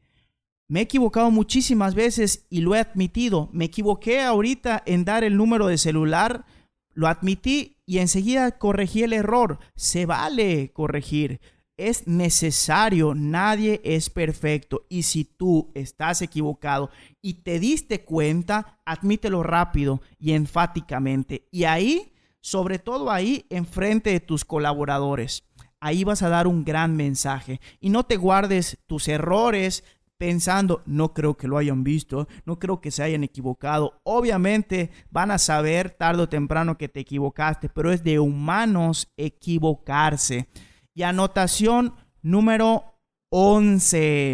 Me 0.70 0.80
he 0.80 0.84
equivocado 0.84 1.32
muchísimas 1.32 1.96
veces 1.96 2.46
y 2.50 2.62
lo 2.62 2.76
he 2.76 2.80
admitido. 2.80 3.50
Me 3.54 3.66
equivoqué 3.66 4.22
ahorita 4.22 4.84
en 4.86 5.06
dar 5.06 5.24
el 5.24 5.38
número 5.38 5.68
de 5.68 5.78
celular, 5.78 6.46
lo 6.94 7.08
admití 7.08 7.78
y 7.86 8.00
enseguida 8.00 8.58
corregí 8.58 9.04
el 9.04 9.14
error. 9.14 9.60
Se 9.76 10.06
vale 10.06 10.72
corregir 10.74 11.40
es 11.78 12.08
necesario, 12.08 13.14
nadie 13.16 13.80
es 13.84 14.10
perfecto. 14.10 14.86
Y 14.90 15.04
si 15.04 15.24
tú 15.24 15.72
estás 15.76 16.22
equivocado 16.22 16.90
y 17.22 17.36
te 17.36 17.60
diste 17.60 18.04
cuenta, 18.04 18.80
admítelo 18.84 19.44
rápido 19.44 20.02
y 20.20 20.34
enfáticamente. 20.34 21.48
Y 21.52 21.66
ahí, 21.66 22.14
sobre 22.42 22.80
todo 22.80 23.12
ahí, 23.12 23.46
enfrente 23.50 24.10
de 24.10 24.20
tus 24.20 24.44
colaboradores. 24.44 25.44
Ahí 25.80 26.04
vas 26.04 26.24
a 26.24 26.30
dar 26.30 26.48
un 26.48 26.66
gran 26.66 26.96
mensaje. 26.96 27.62
Y 27.80 27.90
no 27.90 28.04
te 28.04 28.18
guardes 28.18 28.80
tus 28.88 29.08
errores 29.08 29.84
pensando, 30.18 30.82
no 30.86 31.14
creo 31.14 31.38
que 31.38 31.48
lo 31.48 31.58
hayan 31.58 31.84
visto, 31.84 32.28
no 32.46 32.60
creo 32.60 32.82
que 32.82 32.92
se 32.92 33.04
hayan 33.04 33.24
equivocado. 33.24 34.00
Obviamente 34.04 34.92
van 35.12 35.32
a 35.32 35.38
saber 35.38 35.92
tarde 35.92 36.24
o 36.24 36.30
temprano 36.30 36.78
que 36.78 36.90
te 36.90 37.02
equivocaste, 37.02 37.70
pero 37.70 37.92
es 37.92 38.04
de 38.04 38.20
humanos 38.20 39.12
equivocarse. 39.18 40.48
Y 40.94 41.04
anotación 41.04 41.94
número 42.22 43.00
11. 43.30 44.34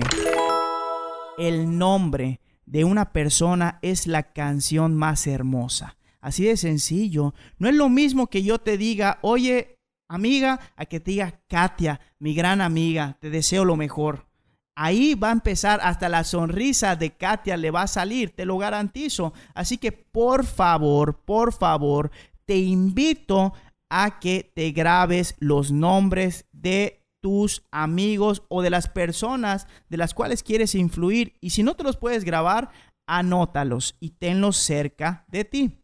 El 1.38 1.78
nombre 1.78 2.40
de 2.66 2.86
una 2.86 3.12
persona 3.12 3.80
es 3.82 4.08
la 4.08 4.34
canción 4.34 4.96
más 4.96 5.28
hermosa. 5.28 5.98
Así 6.22 6.46
de 6.46 6.56
sencillo. 6.56 7.34
No 7.58 7.68
es 7.68 7.76
lo 7.76 7.90
mismo 7.90 8.28
que 8.28 8.44
yo 8.44 8.60
te 8.60 8.78
diga, 8.78 9.20
oye, 9.22 9.80
amiga, 10.08 10.60
a 10.78 10.86
que 10.86 11.00
te 11.00 11.12
diga, 11.12 11.42
Katia, 11.50 12.00
mi 12.20 12.34
gran 12.34 12.62
amiga, 12.62 13.18
te 13.20 13.30
deseo 13.30 13.66
lo 13.66 13.76
mejor. 13.76 14.28
Ahí 14.76 15.14
va 15.14 15.30
a 15.30 15.34
empezar 15.34 15.80
hasta 15.84 16.10
la 16.10 16.24
sonrisa 16.24 16.96
de 16.96 17.12
Katia 17.12 17.58
le 17.58 17.70
va 17.70 17.84
a 17.84 17.88
salir, 17.88 18.36
te 18.36 18.46
lo 18.46 18.58
garantizo. 18.58 19.34
Así 19.54 19.78
que 19.78 19.92
por 19.92 20.46
favor, 20.46 21.20
por 21.24 21.54
favor, 21.54 22.12
te 22.46 22.58
invito 22.58 23.54
a 23.90 24.20
que 24.20 24.52
te 24.56 24.72
grabes 24.72 25.36
los 25.40 25.72
nombres 25.72 26.46
de 26.52 27.06
tus 27.22 27.64
amigos 27.72 28.44
o 28.50 28.62
de 28.62 28.70
las 28.70 28.88
personas 28.90 29.68
de 29.90 29.98
las 29.98 30.14
cuales 30.14 30.44
quieres 30.44 30.76
influir. 30.76 31.38
Y 31.40 31.52
si 31.52 31.64
no 31.64 31.76
te 31.76 31.84
los 31.84 31.98
puedes 31.98 32.24
grabar, 32.24 32.72
anótalos 33.08 33.96
y 34.00 34.12
tenlos 34.12 34.58
cerca 34.58 35.26
de 35.28 35.46
ti. 35.46 35.84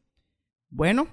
Bueno, 0.70 1.08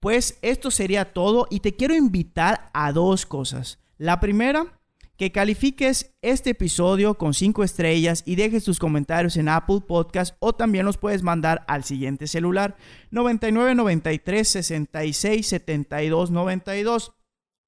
pues 0.00 0.38
esto 0.42 0.70
sería 0.70 1.12
todo 1.12 1.46
y 1.48 1.60
te 1.60 1.76
quiero 1.76 1.94
invitar 1.94 2.70
a 2.74 2.92
dos 2.92 3.24
cosas. 3.24 3.78
La 3.96 4.20
primera, 4.20 4.80
que 5.16 5.32
califiques 5.32 6.14
este 6.22 6.50
episodio 6.50 7.14
con 7.14 7.34
5 7.34 7.62
estrellas 7.62 8.22
y 8.26 8.36
dejes 8.36 8.64
tus 8.64 8.78
comentarios 8.78 9.36
en 9.36 9.48
Apple 9.48 9.80
Podcast 9.86 10.36
o 10.40 10.54
también 10.54 10.84
los 10.84 10.98
puedes 10.98 11.22
mandar 11.22 11.64
al 11.68 11.84
siguiente 11.84 12.26
celular 12.26 12.76
9993 13.10 14.48
66 14.48 15.46
72 15.46 16.30
92. 16.30 17.12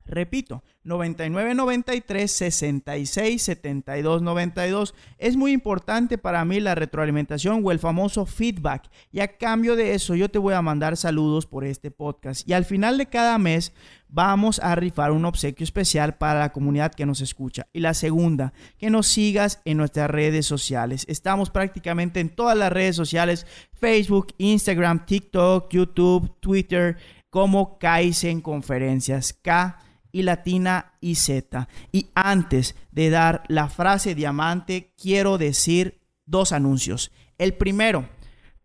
Repito, 0.07 0.63
9993 0.85 2.31
66 2.31 3.43
72 3.43 4.23
92. 4.23 4.95
Es 5.19 5.37
muy 5.37 5.53
importante 5.53 6.17
para 6.17 6.45
mí 6.45 6.61
la 6.61 6.77
retroalimentación 6.77 7.61
o 7.65 7.73
el 7.73 7.81
famoso 7.81 8.25
feedback. 8.25 8.89
Y 9.11 9.21
a 9.21 9.37
cambio 9.37 9.75
de 9.75 9.95
eso, 9.95 10.15
yo 10.15 10.29
te 10.29 10.39
voy 10.39 10.55
a 10.55 10.63
mandar 10.63 10.97
saludos 10.97 11.47
por 11.47 11.65
este 11.65 11.91
podcast. 11.91 12.49
Y 12.49 12.53
al 12.53 12.65
final 12.65 12.99
de 12.99 13.07
cada 13.07 13.37
mes, 13.39 13.73
vamos 14.09 14.61
a 14.61 14.77
rifar 14.77 15.11
un 15.11 15.25
obsequio 15.25 15.65
especial 15.65 16.17
para 16.19 16.39
la 16.39 16.53
comunidad 16.53 16.95
que 16.95 17.07
nos 17.07 17.21
escucha. 17.21 17.67
Y 17.73 17.81
la 17.81 17.93
segunda, 17.93 18.53
que 18.79 18.89
nos 18.89 19.09
sigas 19.09 19.61
en 19.65 19.79
nuestras 19.79 20.09
redes 20.09 20.47
sociales. 20.47 21.05
Estamos 21.09 21.51
prácticamente 21.51 22.21
en 22.21 22.29
todas 22.29 22.57
las 22.57 22.73
redes 22.73 22.95
sociales: 22.95 23.45
Facebook, 23.73 24.29
Instagram, 24.39 25.05
TikTok, 25.05 25.69
YouTube, 25.73 26.33
Twitter, 26.39 26.97
como 27.29 27.79
Kaizen 27.79 28.41
Conferencias. 28.41 29.33
K 29.33 29.81
y 30.17 30.23
latina 30.23 30.95
y 31.03 31.17
Z. 31.17 31.69
Y 31.93 32.09
antes 32.15 32.75
de 32.91 33.11
dar 33.11 33.43
la 33.49 33.69
frase 33.69 34.15
diamante, 34.15 34.95
quiero 34.97 35.37
decir 35.37 36.01
dos 36.25 36.53
anuncios. 36.53 37.13
El 37.37 37.53
primero, 37.53 38.09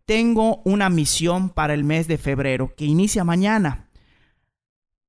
tengo 0.06 0.62
una 0.64 0.88
misión 0.88 1.50
para 1.50 1.74
el 1.74 1.84
mes 1.84 2.08
de 2.08 2.16
febrero 2.16 2.74
que 2.74 2.86
inicia 2.86 3.22
mañana. 3.22 3.90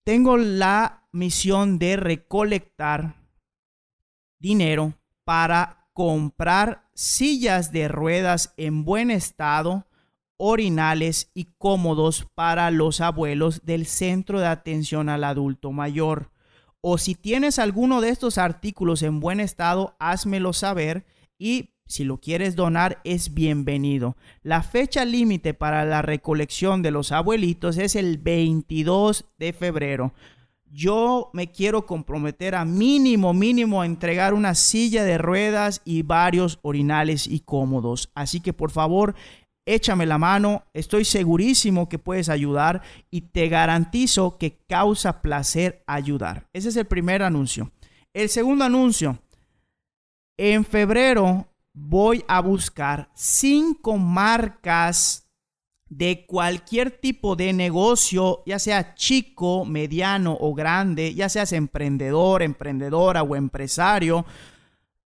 Tengo 0.04 0.36
la 0.36 1.08
misión 1.14 1.80
de 1.80 1.96
recolectar 1.96 3.16
dinero 4.38 4.96
para 5.24 5.88
comprar 5.94 6.90
sillas 6.94 7.72
de 7.72 7.88
ruedas 7.88 8.54
en 8.58 8.84
buen 8.84 9.12
estado 9.12 9.88
orinales 10.38 11.32
y 11.34 11.50
cómodos 11.58 12.28
para 12.36 12.72
los 12.72 13.02
abuelos 13.02 13.66
del 13.66 13.86
Centro 13.86 14.40
de 14.40 14.48
Atención 14.48 15.10
al 15.10 15.24
Adulto 15.24 15.72
Mayor. 15.72 16.32
O 16.82 16.98
si 16.98 17.16
tienes 17.16 17.60
alguno 17.60 18.02
de 18.02 18.10
estos 18.10 18.38
artículos 18.38 19.04
en 19.04 19.20
buen 19.20 19.40
estado, 19.40 19.96
házmelo 20.00 20.54
saber 20.54 21.06
y 21.38 21.70
si 21.86 22.04
lo 22.04 22.18
quieres 22.18 22.56
donar 22.56 23.02
es 23.04 23.34
bienvenido. 23.34 24.18
La 24.42 24.64
fecha 24.64 25.06
límite 25.06 25.54
para 25.54 25.86
la 25.86 26.02
recolección 26.02 26.82
de 26.82 26.92
los 26.92 27.12
abuelitos 27.12 27.78
es 27.78 27.96
el 27.96 28.18
22 28.18 29.26
de 29.38 29.54
febrero. 29.54 30.14
Yo 30.66 31.30
me 31.34 31.52
quiero 31.52 31.86
comprometer 31.86 32.56
a 32.56 32.66
mínimo, 32.66 33.32
mínimo 33.34 33.82
a 33.82 33.86
entregar 33.86 34.34
una 34.34 34.56
silla 34.56 35.04
de 35.04 35.20
ruedas 35.20 35.84
y 35.86 36.02
varios 36.02 36.58
orinales 36.64 37.28
y 37.28 37.42
cómodos. 37.42 38.12
Así 38.16 38.40
que 38.40 38.54
por 38.54 38.72
favor, 38.72 39.14
échame 39.66 40.06
la 40.06 40.18
mano, 40.18 40.64
estoy 40.74 41.06
segurísimo 41.06 41.90
que 41.90 42.00
puedes 42.00 42.30
ayudar 42.30 42.82
y 43.10 43.22
te 43.22 43.48
garantizo 43.48 44.38
que 44.38 44.58
causa 44.68 45.22
placer 45.22 45.84
ayudar. 45.88 46.48
Ese 46.54 46.70
es 46.70 46.76
el 46.76 46.86
primer 46.86 47.24
anuncio. 47.24 47.72
El 48.14 48.30
segundo 48.30 48.66
anuncio, 48.66 49.20
en 50.38 50.66
febrero 50.66 51.48
voy 51.74 52.24
a 52.28 52.42
buscar 52.42 53.10
cinco 53.16 53.98
marcas 53.98 55.24
de 55.90 56.26
cualquier 56.26 56.92
tipo 56.92 57.36
de 57.36 57.54
negocio, 57.54 58.42
ya 58.46 58.58
sea 58.58 58.96
chico, 58.96 59.64
mediano 59.64 60.36
o 60.40 60.54
grande, 60.54 61.14
ya 61.14 61.30
seas 61.30 61.54
emprendedor, 61.54 62.42
emprendedora 62.42 63.22
o 63.22 63.36
empresario, 63.36 64.26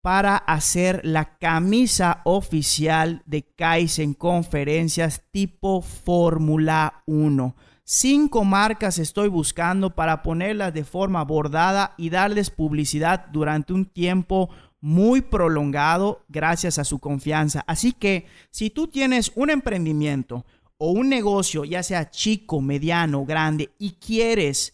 para 0.08 0.38
hacer 0.38 1.02
la 1.04 1.38
camisa 1.38 2.22
oficial 2.24 3.24
de 3.26 3.44
Kaizen 3.44 4.14
Conferencias 4.14 5.24
tipo 5.32 5.82
Fórmula 5.82 7.04
1. 7.08 7.54
Cinco 7.84 8.46
marcas 8.46 9.00
estoy 9.00 9.28
buscando 9.28 9.96
para 9.96 10.24
ponerlas 10.24 10.74
de 10.74 10.86
forma 10.86 11.26
bordada 11.26 11.94
y 11.98 12.10
darles 12.10 12.50
publicidad 12.50 13.26
durante 13.34 13.74
un 13.74 13.84
tiempo 13.84 14.50
muy 14.80 15.20
prolongado 15.20 16.24
gracias 16.30 16.80
a 16.80 16.86
su 16.86 17.00
confianza. 17.00 17.66
Así 17.68 17.92
que 17.92 18.28
si 18.50 18.70
tú 18.70 18.88
tienes 18.88 19.34
un 19.36 19.50
emprendimiento 19.50 20.46
o 20.78 20.92
un 20.92 21.10
negocio, 21.10 21.66
ya 21.66 21.84
sea 21.84 22.10
chico, 22.10 22.62
mediano, 22.62 23.26
grande, 23.26 23.72
y 23.78 23.92
quieres 24.00 24.74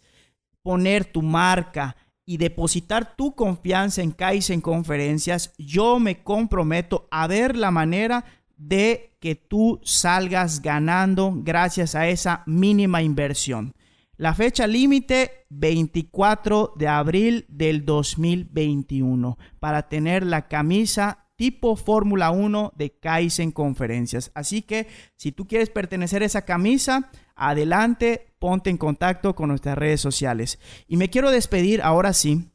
poner 0.61 1.05
tu 1.05 1.23
marca 1.23 1.95
y 2.25 2.37
depositar 2.37 3.15
tu 3.15 3.35
confianza 3.35 4.01
en 4.01 4.11
Kaizen 4.11 4.61
Conferencias, 4.61 5.53
yo 5.57 5.99
me 5.99 6.23
comprometo 6.23 7.07
a 7.11 7.27
ver 7.27 7.55
la 7.55 7.71
manera 7.71 8.25
de 8.57 9.15
que 9.19 9.35
tú 9.35 9.79
salgas 9.83 10.61
ganando 10.61 11.33
gracias 11.35 11.95
a 11.95 12.07
esa 12.07 12.43
mínima 12.45 13.01
inversión. 13.01 13.73
La 14.15 14.33
fecha 14.33 14.67
límite 14.67 15.45
24 15.49 16.73
de 16.77 16.87
abril 16.87 17.45
del 17.49 17.83
2021 17.83 19.37
para 19.59 19.89
tener 19.89 20.23
la 20.23 20.47
camisa 20.47 21.25
tipo 21.35 21.75
Fórmula 21.75 22.31
1 22.31 22.73
de 22.75 22.91
Kaizen 22.99 23.51
Conferencias. 23.51 24.31
Así 24.35 24.61
que 24.61 24.87
si 25.15 25.31
tú 25.31 25.47
quieres 25.47 25.69
pertenecer 25.69 26.21
a 26.21 26.27
esa 26.27 26.45
camisa, 26.45 27.09
adelante, 27.35 28.32
ponte 28.43 28.69
en 28.69 28.75
contacto 28.75 29.33
con 29.35 29.47
nuestras 29.47 29.77
redes 29.77 30.01
sociales. 30.01 30.59
Y 30.89 30.97
me 30.97 31.09
quiero 31.09 31.31
despedir 31.31 31.81
ahora 31.81 32.11
sí 32.11 32.51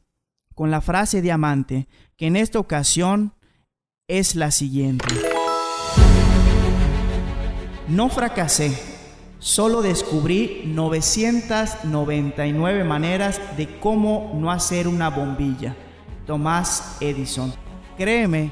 con 0.53 0.69
la 0.69 0.81
frase 0.81 1.23
diamante, 1.23 1.87
que 2.15 2.27
en 2.27 2.35
esta 2.35 2.59
ocasión 2.59 3.33
es 4.07 4.35
la 4.35 4.51
siguiente. 4.51 5.07
No 7.87 8.09
fracasé, 8.09 8.79
solo 9.39 9.81
descubrí 9.81 10.61
999 10.67 12.83
maneras 12.83 13.41
de 13.57 13.79
cómo 13.79 14.31
no 14.35 14.51
hacer 14.51 14.87
una 14.87 15.09
bombilla. 15.09 15.75
Tomás 16.27 16.97
Edison. 17.01 17.51
Créeme 17.97 18.51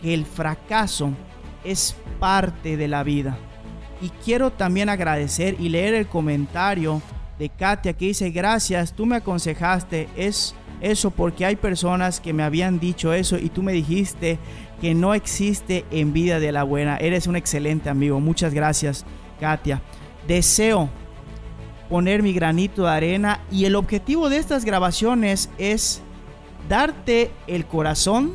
que 0.00 0.14
el 0.14 0.26
fracaso 0.26 1.12
es 1.62 1.94
parte 2.18 2.76
de 2.76 2.88
la 2.88 3.04
vida. 3.04 3.38
Y 4.02 4.10
quiero 4.24 4.50
también 4.50 4.88
agradecer 4.88 5.56
y 5.60 5.68
leer 5.68 5.94
el 5.94 6.08
comentario 6.08 7.00
de 7.38 7.48
Katia 7.48 7.92
que 7.92 8.06
dice, 8.06 8.30
gracias, 8.30 8.92
tú 8.92 9.06
me 9.06 9.16
aconsejaste, 9.16 10.08
es 10.16 10.54
eso 10.80 11.12
porque 11.12 11.46
hay 11.46 11.54
personas 11.54 12.20
que 12.20 12.32
me 12.32 12.42
habían 12.42 12.80
dicho 12.80 13.14
eso 13.14 13.38
y 13.38 13.48
tú 13.48 13.62
me 13.62 13.72
dijiste 13.72 14.40
que 14.80 14.94
no 14.94 15.14
existe 15.14 15.84
envidia 15.92 16.40
de 16.40 16.50
la 16.50 16.64
buena. 16.64 16.96
Eres 16.96 17.28
un 17.28 17.36
excelente 17.36 17.88
amigo. 17.88 18.18
Muchas 18.18 18.52
gracias, 18.52 19.06
Katia. 19.38 19.80
Deseo 20.26 20.90
poner 21.88 22.24
mi 22.24 22.32
granito 22.32 22.82
de 22.82 22.90
arena 22.90 23.40
y 23.50 23.66
el 23.66 23.76
objetivo 23.76 24.28
de 24.28 24.38
estas 24.38 24.64
grabaciones 24.64 25.48
es 25.58 26.02
darte 26.68 27.30
el 27.46 27.66
corazón, 27.66 28.32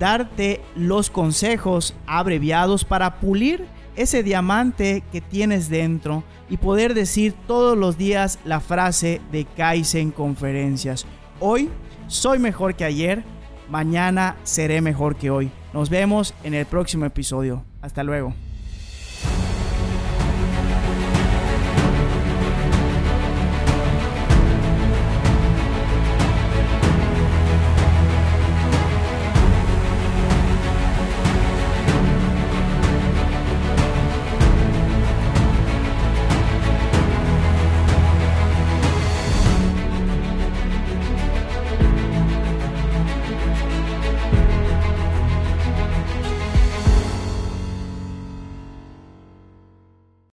darte 0.00 0.60
los 0.74 1.10
consejos 1.10 1.94
abreviados 2.06 2.84
para 2.84 3.20
pulir 3.20 3.66
ese 3.96 4.22
diamante 4.22 5.02
que 5.12 5.20
tienes 5.20 5.68
dentro 5.68 6.24
y 6.48 6.56
poder 6.56 6.94
decir 6.94 7.34
todos 7.46 7.76
los 7.76 7.96
días 7.98 8.38
la 8.44 8.60
frase 8.60 9.20
de 9.32 9.44
Kaizen 9.44 10.10
Conferencias. 10.10 11.06
Hoy 11.38 11.70
soy 12.06 12.38
mejor 12.38 12.74
que 12.74 12.84
ayer, 12.84 13.22
mañana 13.68 14.36
seré 14.42 14.80
mejor 14.80 15.16
que 15.16 15.30
hoy. 15.30 15.50
Nos 15.72 15.90
vemos 15.90 16.34
en 16.42 16.54
el 16.54 16.66
próximo 16.66 17.04
episodio. 17.04 17.64
Hasta 17.82 18.02
luego. 18.02 18.34